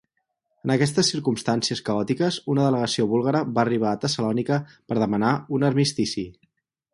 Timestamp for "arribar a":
3.67-4.01